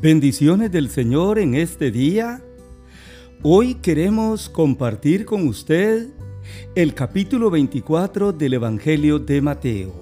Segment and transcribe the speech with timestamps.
[0.00, 2.40] Bendiciones del Señor en este día.
[3.42, 6.06] Hoy queremos compartir con usted
[6.76, 9.92] el capítulo 24 del Evangelio de Mateo.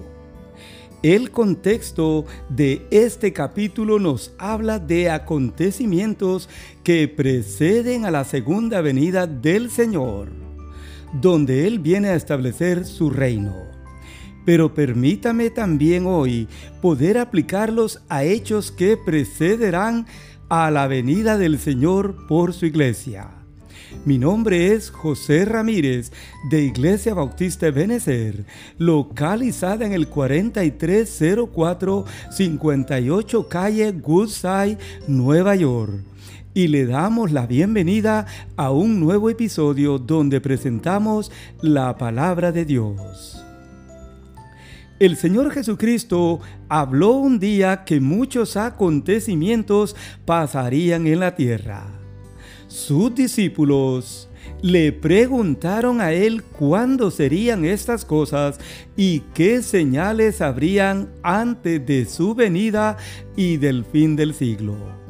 [1.01, 6.47] El contexto de este capítulo nos habla de acontecimientos
[6.83, 10.29] que preceden a la segunda venida del Señor,
[11.19, 13.66] donde Él viene a establecer su reino
[14.47, 16.47] pero permítame también hoy
[16.81, 20.05] poder aplicarlos a hechos que precederán
[20.47, 23.27] a la venida del Señor por su iglesia.
[24.05, 26.13] Mi nombre es José Ramírez
[26.49, 28.45] de Iglesia Bautista Benecer,
[28.77, 34.77] localizada en el 4304 58 calle Goodside,
[35.09, 35.91] Nueva York.
[36.53, 43.36] Y le damos la bienvenida a un nuevo episodio donde presentamos la palabra de Dios.
[44.99, 51.85] El Señor Jesucristo habló un día que muchos acontecimientos pasarían en la tierra.
[52.67, 54.27] Sus discípulos
[54.63, 58.59] le preguntaron a él cuándo serían estas cosas
[58.95, 62.97] y qué señales habrían antes de su venida
[63.35, 65.06] y del fin del siglo.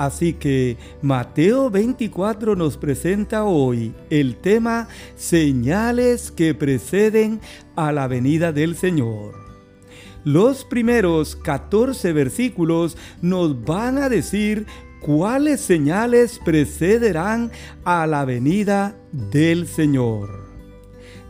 [0.00, 7.38] Así que Mateo 24 nos presenta hoy el tema señales que preceden
[7.76, 9.34] a la venida del Señor.
[10.24, 14.64] Los primeros 14 versículos nos van a decir
[15.02, 17.50] cuáles señales precederán
[17.84, 20.30] a la venida del Señor.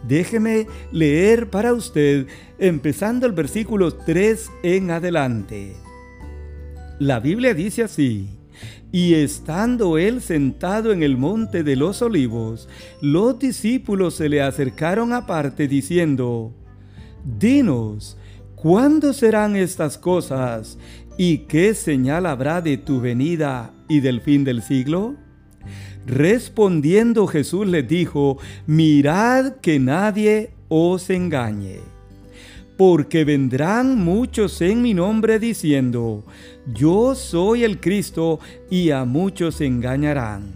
[0.06, 5.74] Déjeme leer para usted empezando el versículo 3 en adelante.
[7.00, 8.39] La Biblia dice así.
[8.92, 12.68] Y estando él sentado en el monte de los olivos,
[13.00, 16.52] los discípulos se le acercaron aparte diciendo,
[17.24, 18.16] Dinos,
[18.56, 20.76] ¿cuándo serán estas cosas?
[21.16, 25.14] ¿Y qué señal habrá de tu venida y del fin del siglo?
[26.06, 31.89] Respondiendo Jesús les dijo, Mirad que nadie os engañe
[32.80, 36.24] porque vendrán muchos en mi nombre diciendo,
[36.64, 40.54] yo soy el Cristo, y a muchos engañarán.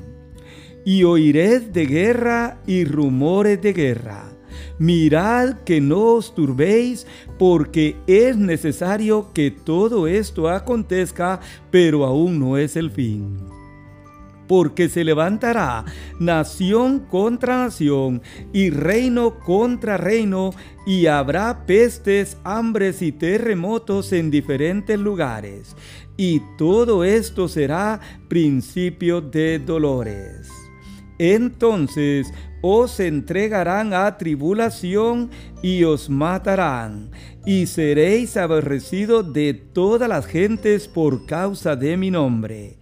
[0.86, 4.24] Y oiréis de guerra y rumores de guerra.
[4.78, 7.06] Mirad que no os turbéis,
[7.38, 13.63] porque es necesario que todo esto acontezca, pero aún no es el fin
[14.46, 15.84] porque se levantará
[16.18, 18.22] nación contra nación
[18.52, 20.50] y reino contra reino,
[20.86, 25.74] y habrá pestes, hambres y terremotos en diferentes lugares.
[26.16, 30.48] Y todo esto será principio de dolores.
[31.18, 35.30] Entonces os entregarán a tribulación
[35.62, 37.10] y os matarán,
[37.46, 42.78] y seréis aborrecidos de todas las gentes por causa de mi nombre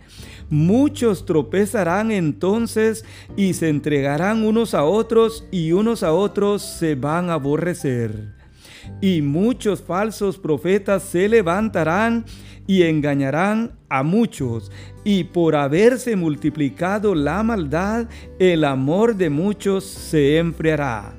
[0.53, 3.07] Muchos tropezarán entonces
[3.39, 8.35] y se entregarán unos a otros y unos a otros se van a aborrecer.
[9.01, 12.27] Y muchos falsos profetas se levantarán
[12.67, 14.71] y engañarán a muchos,
[15.05, 18.07] y por haberse multiplicado la maldad,
[18.39, 21.15] el amor de muchos se enfriará.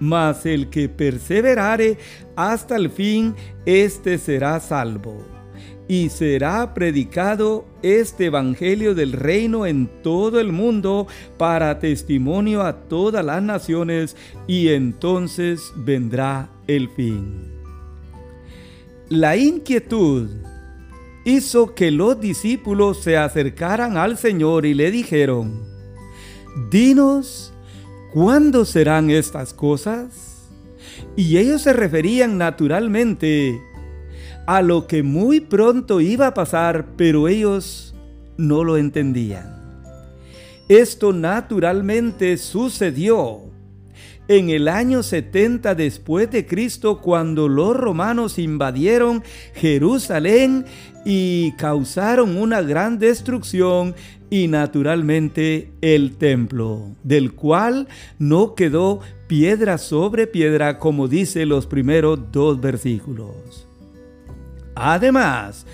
[0.00, 1.96] Mas el que perseverare
[2.34, 5.35] hasta el fin, éste será salvo
[5.88, 11.06] y será predicado este Evangelio del reino en todo el mundo
[11.38, 14.16] para testimonio a todas las naciones
[14.46, 17.52] y entonces vendrá el fin.
[19.08, 20.28] La inquietud
[21.24, 25.64] hizo que los discípulos se acercaran al Señor y le dijeron,
[26.70, 27.52] Dinos,
[28.12, 30.48] ¿cuándo serán estas cosas?
[31.16, 33.60] Y ellos se referían naturalmente
[34.46, 37.94] a lo que muy pronto iba a pasar, pero ellos
[38.36, 39.56] no lo entendían.
[40.68, 43.42] Esto naturalmente sucedió
[44.28, 49.22] en el año 70 después de Cristo cuando los romanos invadieron
[49.54, 50.64] Jerusalén
[51.04, 53.94] y causaron una gran destrucción
[54.28, 57.86] y naturalmente el templo, del cual
[58.18, 63.65] no quedó piedra sobre piedra como dice los primeros dos versículos.
[64.76, 65.66] Además,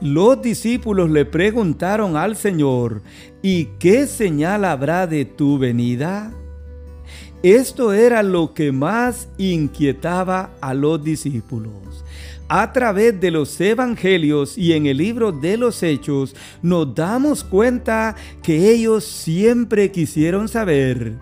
[0.00, 3.02] los discípulos le preguntaron al Señor,
[3.42, 6.32] ¿y qué señal habrá de tu venida?
[7.42, 12.04] Esto era lo que más inquietaba a los discípulos.
[12.48, 18.14] A través de los evangelios y en el libro de los hechos nos damos cuenta
[18.44, 21.18] que ellos siempre quisieron saber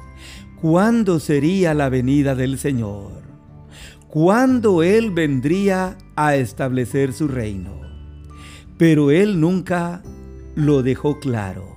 [0.60, 3.33] cuándo sería la venida del Señor
[4.14, 7.82] cuándo Él vendría a establecer su reino.
[8.78, 10.02] pero él nunca
[10.56, 11.76] lo dejó claro.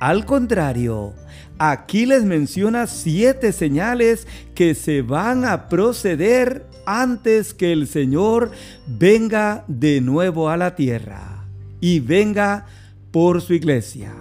[0.00, 1.14] Al contrario,
[1.58, 8.50] aquí les menciona siete señales que se van a proceder antes que el Señor
[8.86, 11.44] venga de nuevo a la tierra
[11.80, 12.66] y venga
[13.10, 14.12] por su iglesia.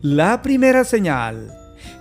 [0.00, 1.52] La primera señal,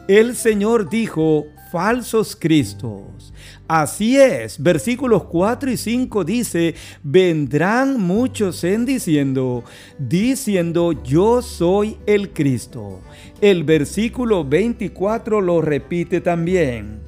[0.08, 3.31] el Señor dijo, falsos cristos.
[3.68, 9.64] Así es, versículos 4 y 5 dice, vendrán muchos en diciendo,
[9.98, 13.00] diciendo, yo soy el Cristo.
[13.40, 17.00] El versículo 24 lo repite también,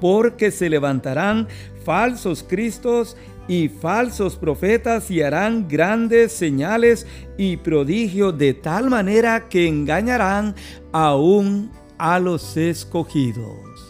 [0.00, 1.46] porque se levantarán
[1.84, 3.16] falsos cristos
[3.48, 10.54] y falsos profetas y harán grandes señales y prodigios de tal manera que engañarán
[10.92, 13.85] aún a los escogidos.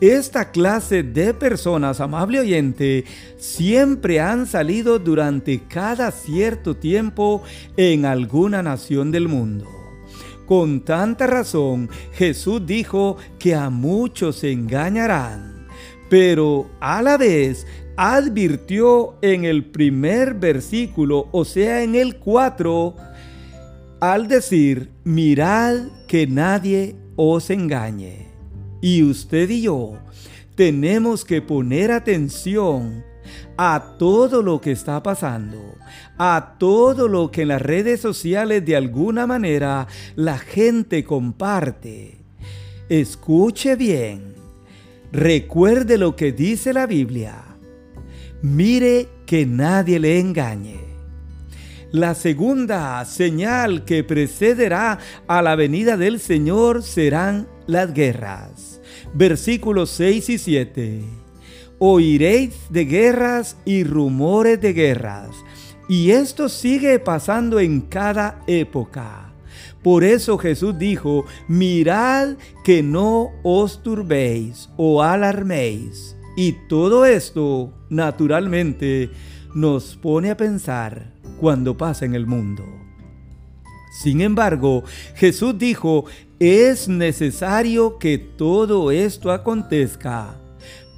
[0.00, 3.06] Esta clase de personas, amable oyente,
[3.38, 7.42] siempre han salido durante cada cierto tiempo
[7.78, 9.66] en alguna nación del mundo.
[10.44, 15.66] Con tanta razón, Jesús dijo que a muchos se engañarán,
[16.10, 17.66] pero a la vez
[17.96, 22.96] advirtió en el primer versículo, o sea, en el 4,
[24.00, 28.35] al decir, mirad que nadie os engañe.
[28.86, 29.94] Y usted y yo
[30.54, 33.02] tenemos que poner atención
[33.56, 35.74] a todo lo que está pasando,
[36.18, 42.18] a todo lo que en las redes sociales de alguna manera la gente comparte.
[42.88, 44.36] Escuche bien,
[45.10, 47.42] recuerde lo que dice la Biblia.
[48.40, 50.78] Mire que nadie le engañe.
[51.90, 58.75] La segunda señal que precederá a la venida del Señor serán las guerras.
[59.18, 61.00] Versículos 6 y 7.
[61.78, 65.30] Oiréis de guerras y rumores de guerras.
[65.88, 69.32] Y esto sigue pasando en cada época.
[69.82, 76.14] Por eso Jesús dijo, mirad que no os turbéis o alarméis.
[76.36, 79.08] Y todo esto, naturalmente,
[79.54, 82.66] nos pone a pensar cuando pasa en el mundo.
[84.02, 84.84] Sin embargo,
[85.14, 86.04] Jesús dijo,
[86.38, 90.36] es necesario que todo esto acontezca,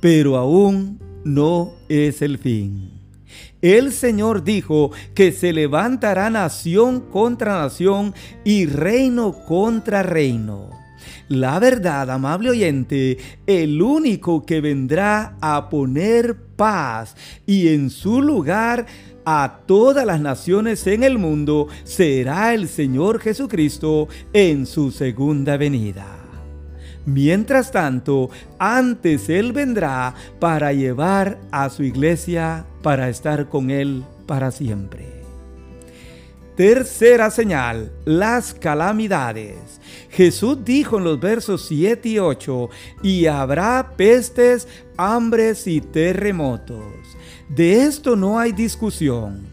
[0.00, 2.90] pero aún no es el fin.
[3.60, 8.14] El Señor dijo que se levantará nación contra nación
[8.44, 10.70] y reino contra reino.
[11.28, 17.16] La verdad, amable oyente, el único que vendrá a poner paz
[17.46, 18.84] y en su lugar
[19.24, 26.06] a todas las naciones en el mundo será el Señor Jesucristo en su segunda venida.
[27.06, 28.28] Mientras tanto,
[28.58, 35.17] antes Él vendrá para llevar a su iglesia para estar con Él para siempre.
[36.58, 39.80] Tercera señal, las calamidades.
[40.10, 42.68] Jesús dijo en los versos 7 y 8,
[43.00, 44.66] y habrá pestes,
[44.96, 46.82] hambres y terremotos.
[47.48, 49.46] De esto no hay discusión.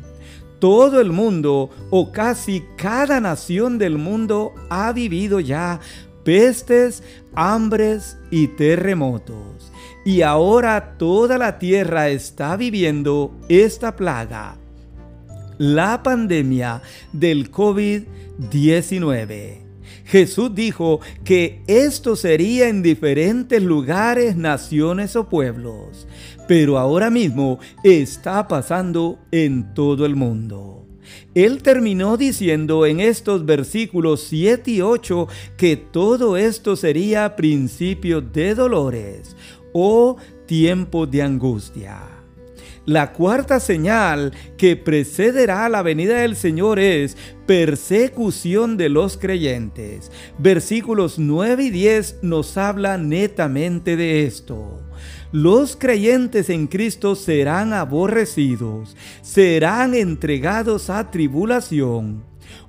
[0.58, 5.80] Todo el mundo o casi cada nación del mundo ha vivido ya
[6.24, 7.04] pestes,
[7.36, 9.72] hambres y terremotos.
[10.06, 14.58] Y ahora toda la tierra está viviendo esta plaga,
[15.58, 16.82] la pandemia
[17.14, 19.62] del COVID-19.
[20.06, 26.06] Jesús dijo que esto sería en diferentes lugares, naciones o pueblos
[26.48, 30.86] pero ahora mismo está pasando en todo el mundo.
[31.34, 38.56] Él terminó diciendo en estos versículos 7 y 8 que todo esto sería principio de
[38.56, 39.36] dolores
[39.74, 42.15] o tiempo de angustia.
[42.86, 50.12] La cuarta señal que precederá a la venida del Señor es persecución de los creyentes.
[50.38, 54.82] Versículos 9 y 10 nos habla netamente de esto
[55.36, 62.24] los creyentes en Cristo serán aborrecidos, serán entregados a tribulación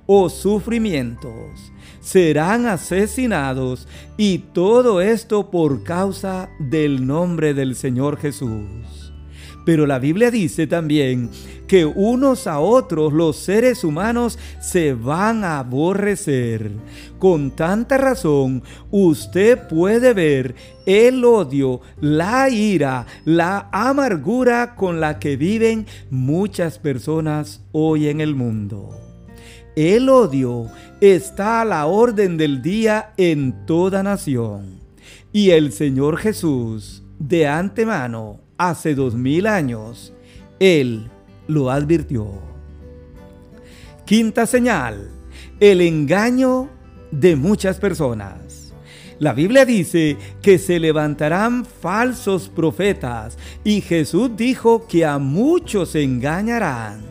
[0.05, 1.71] o sufrimientos,
[2.01, 8.96] serán asesinados y todo esto por causa del nombre del Señor Jesús.
[9.67, 11.29] Pero la Biblia dice también
[11.67, 16.71] que unos a otros los seres humanos se van a aborrecer.
[17.19, 20.55] Con tanta razón, usted puede ver
[20.85, 28.35] el odio, la ira, la amargura con la que viven muchas personas hoy en el
[28.35, 28.97] mundo.
[29.75, 30.67] El odio
[31.01, 34.79] está a la orden del día en toda nación.
[35.33, 40.13] Y el Señor Jesús, de antemano, hace dos mil años,
[40.59, 41.09] Él
[41.47, 42.41] lo advirtió.
[44.05, 45.11] Quinta señal,
[45.59, 46.69] el engaño
[47.11, 48.73] de muchas personas.
[49.19, 57.01] La Biblia dice que se levantarán falsos profetas y Jesús dijo que a muchos engañarán,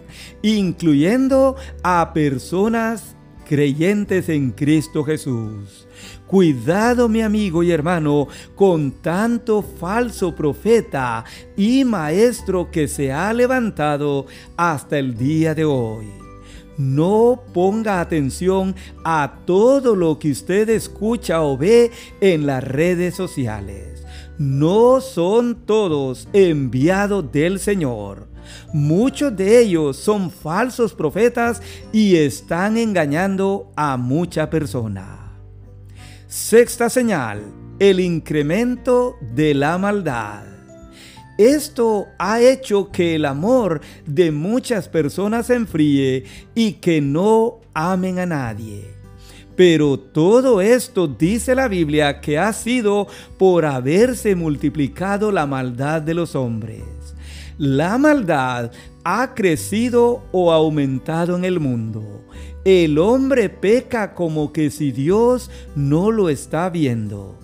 [0.41, 3.16] incluyendo a personas
[3.47, 5.87] creyentes en Cristo Jesús.
[6.27, 11.25] Cuidado mi amigo y hermano con tanto falso profeta
[11.57, 14.27] y maestro que se ha levantado
[14.57, 16.07] hasta el día de hoy.
[16.77, 18.75] No ponga atención
[19.05, 24.05] a todo lo que usted escucha o ve en las redes sociales.
[24.39, 28.36] No son todos enviados del Señor.
[28.73, 31.63] Muchos de ellos son falsos profetas
[31.93, 35.33] y están engañando a mucha persona.
[36.27, 37.43] Sexta señal,
[37.79, 40.45] el incremento de la maldad.
[41.39, 46.25] Esto ha hecho que el amor de muchas personas se enfríe
[46.55, 48.97] y que no amen a nadie.
[49.55, 53.07] Pero todo esto dice la Biblia que ha sido
[53.39, 56.96] por haberse multiplicado la maldad de los hombres.
[57.59, 58.71] La maldad
[59.05, 62.27] ha crecido o aumentado en el mundo.
[62.65, 67.39] El hombre peca como que si Dios no lo está viendo.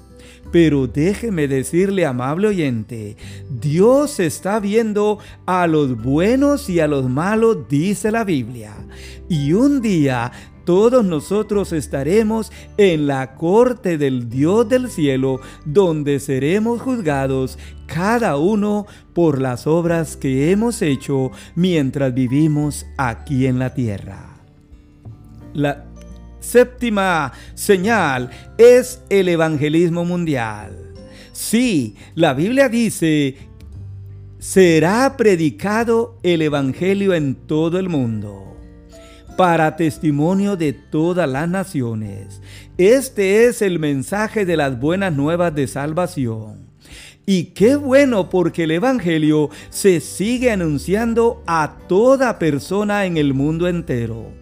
[0.51, 3.17] Pero déjeme decirle, amable oyente,
[3.49, 8.75] Dios está viendo a los buenos y a los malos, dice la Biblia.
[9.31, 10.31] Y un día
[10.65, 18.87] todos nosotros estaremos en la corte del Dios del cielo, donde seremos juzgados cada uno
[19.13, 24.37] por las obras que hemos hecho mientras vivimos aquí en la tierra.
[25.53, 25.85] La
[26.41, 30.95] séptima señal es el evangelismo mundial.
[31.33, 33.37] Sí, la Biblia dice,
[34.39, 38.52] será predicado el evangelio en todo el mundo
[39.37, 42.41] para testimonio de todas las naciones.
[42.79, 46.73] Este es el mensaje de las buenas nuevas de salvación.
[47.25, 53.69] Y qué bueno porque el Evangelio se sigue anunciando a toda persona en el mundo
[53.69, 54.33] entero.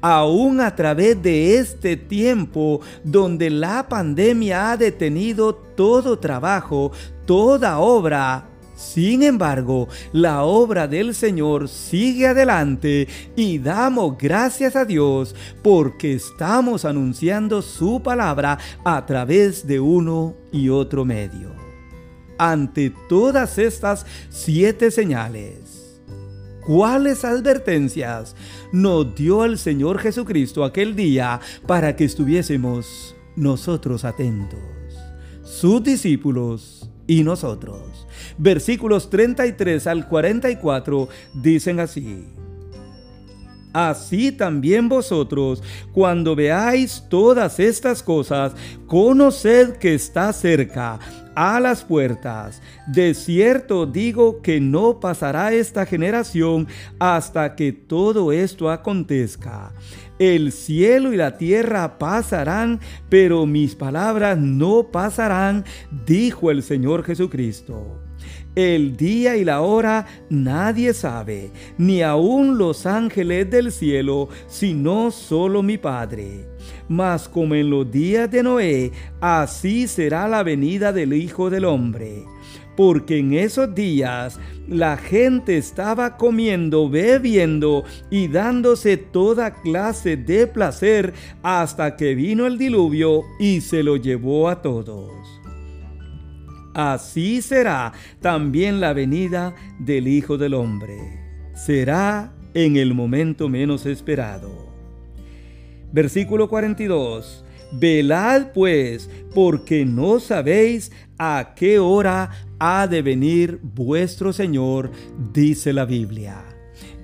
[0.00, 6.92] Aún a través de este tiempo donde la pandemia ha detenido todo trabajo,
[7.26, 8.49] toda obra,
[8.80, 13.06] sin embargo, la obra del Señor sigue adelante
[13.36, 20.70] y damos gracias a Dios porque estamos anunciando su palabra a través de uno y
[20.70, 21.50] otro medio
[22.38, 26.00] ante todas estas siete señales.
[26.66, 28.34] ¿Cuáles advertencias
[28.72, 34.58] nos dio el Señor Jesucristo aquel día para que estuviésemos nosotros atentos?
[35.42, 37.89] Sus discípulos y nosotros.
[38.38, 42.26] Versículos 33 al 44 dicen así.
[43.72, 45.62] Así también vosotros,
[45.92, 48.52] cuando veáis todas estas cosas,
[48.86, 50.98] conoced que está cerca,
[51.36, 52.60] a las puertas.
[52.88, 56.66] De cierto digo que no pasará esta generación
[56.98, 59.72] hasta que todo esto acontezca.
[60.18, 65.64] El cielo y la tierra pasarán, pero mis palabras no pasarán,
[66.04, 68.09] dijo el Señor Jesucristo.
[68.56, 75.62] El día y la hora nadie sabe, ni aun los ángeles del cielo, sino solo
[75.62, 76.46] mi Padre.
[76.88, 78.90] Mas como en los días de Noé,
[79.20, 82.24] así será la venida del Hijo del Hombre.
[82.76, 91.14] Porque en esos días la gente estaba comiendo, bebiendo y dándose toda clase de placer
[91.44, 95.39] hasta que vino el diluvio y se lo llevó a todos
[96.80, 100.96] así será también la venida del Hijo del Hombre.
[101.54, 104.70] Será en el momento menos esperado.
[105.92, 107.44] Versículo 42.
[107.72, 114.90] Velad pues, porque no sabéis a qué hora ha de venir vuestro Señor,
[115.32, 116.42] dice la Biblia.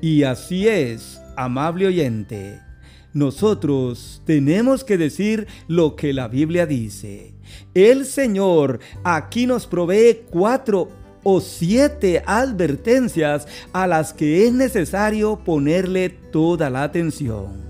[0.00, 2.60] Y así es, amable oyente.
[3.16, 7.32] Nosotros tenemos que decir lo que la Biblia dice.
[7.72, 10.90] El Señor aquí nos provee cuatro
[11.22, 17.64] o siete advertencias a las que es necesario ponerle toda la atención.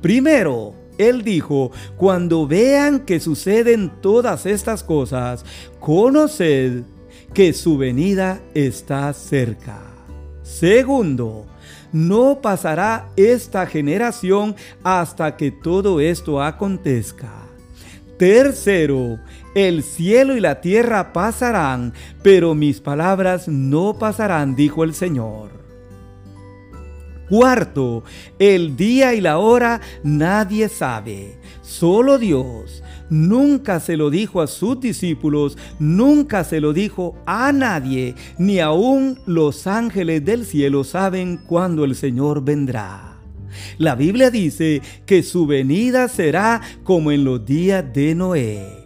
[0.00, 5.44] Primero, Él dijo, cuando vean que suceden todas estas cosas,
[5.80, 6.80] conoced
[7.34, 9.82] que su venida está cerca.
[10.42, 11.44] Segundo,
[11.92, 17.32] no pasará esta generación hasta que todo esto acontezca.
[18.18, 19.18] Tercero,
[19.54, 21.92] el cielo y la tierra pasarán,
[22.22, 25.50] pero mis palabras no pasarán, dijo el Señor.
[27.28, 28.04] Cuarto,
[28.38, 32.82] el día y la hora nadie sabe, solo Dios.
[33.10, 39.18] Nunca se lo dijo a sus discípulos, nunca se lo dijo a nadie, ni aun
[39.26, 43.16] los ángeles del cielo saben cuándo el Señor vendrá.
[43.78, 48.77] La Biblia dice que su venida será como en los días de Noé.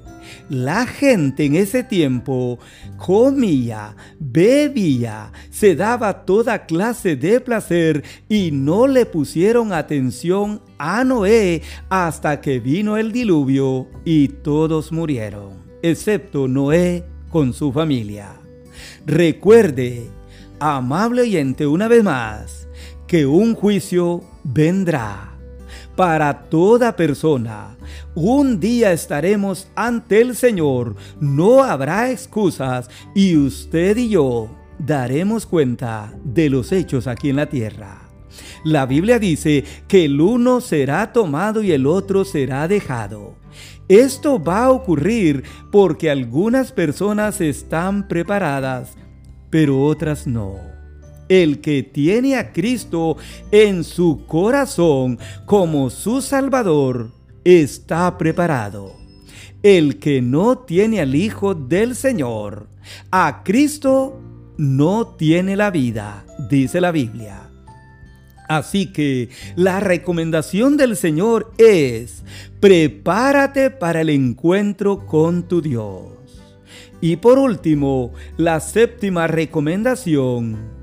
[0.52, 2.58] La gente en ese tiempo
[2.98, 11.62] comía, bebía, se daba toda clase de placer y no le pusieron atención a Noé
[11.88, 18.34] hasta que vino el diluvio y todos murieron, excepto Noé con su familia.
[19.06, 20.10] Recuerde,
[20.60, 22.68] amable oyente, una vez más,
[23.06, 25.31] que un juicio vendrá
[25.96, 27.76] para toda persona.
[28.14, 36.12] Un día estaremos ante el Señor, no habrá excusas y usted y yo daremos cuenta
[36.24, 38.08] de los hechos aquí en la tierra.
[38.64, 43.36] La Biblia dice que el uno será tomado y el otro será dejado.
[43.88, 48.96] Esto va a ocurrir porque algunas personas están preparadas,
[49.50, 50.71] pero otras no.
[51.32, 53.16] El que tiene a Cristo
[53.50, 57.10] en su corazón como su Salvador
[57.42, 58.92] está preparado.
[59.62, 62.66] El que no tiene al Hijo del Señor,
[63.10, 64.20] a Cristo
[64.58, 67.48] no tiene la vida, dice la Biblia.
[68.46, 72.24] Así que la recomendación del Señor es,
[72.60, 76.12] prepárate para el encuentro con tu Dios.
[77.00, 80.81] Y por último, la séptima recomendación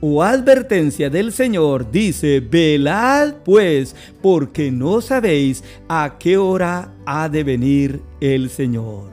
[0.00, 7.44] o advertencia del Señor dice, velad pues, porque no sabéis a qué hora ha de
[7.44, 9.10] venir el Señor.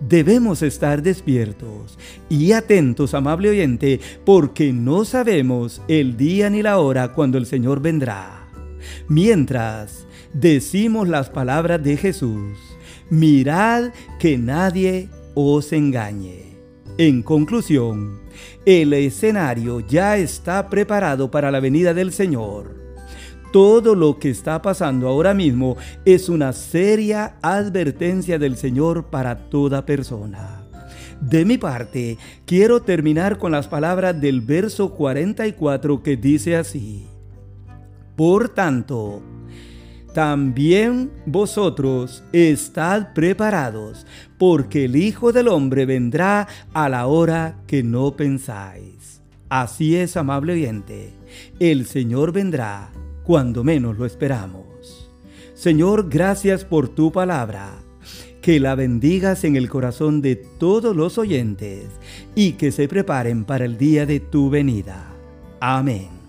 [0.00, 1.96] Debemos estar despiertos
[2.28, 7.80] y atentos, amable oyente, porque no sabemos el día ni la hora cuando el Señor
[7.80, 8.48] vendrá.
[9.08, 12.58] Mientras decimos las palabras de Jesús,
[13.10, 16.51] mirad que nadie os engañe.
[16.98, 18.20] En conclusión,
[18.66, 22.76] el escenario ya está preparado para la venida del Señor.
[23.50, 29.86] Todo lo que está pasando ahora mismo es una seria advertencia del Señor para toda
[29.86, 30.64] persona.
[31.20, 37.06] De mi parte, quiero terminar con las palabras del verso 44 que dice así.
[38.16, 39.22] Por tanto,
[40.12, 44.06] también vosotros estad preparados,
[44.38, 49.22] porque el Hijo del Hombre vendrá a la hora que no pensáis.
[49.48, 51.12] Así es, amable oyente,
[51.60, 52.90] el Señor vendrá
[53.22, 55.10] cuando menos lo esperamos.
[55.54, 57.70] Señor, gracias por tu palabra.
[58.40, 61.86] Que la bendigas en el corazón de todos los oyentes
[62.34, 65.06] y que se preparen para el día de tu venida.
[65.60, 66.21] Amén.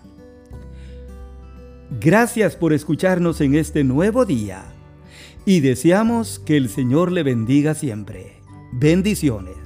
[2.00, 4.64] Gracias por escucharnos en este nuevo día
[5.46, 8.38] y deseamos que el Señor le bendiga siempre.
[8.72, 9.63] Bendiciones.